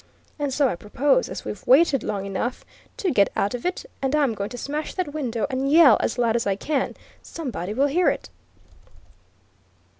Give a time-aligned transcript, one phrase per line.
[0.39, 2.65] And so I propose, as we've waited long enough,
[2.97, 6.17] to get out of it, and I'm going to smash that window and yell as
[6.17, 8.31] loud as I can somebody will hear it!"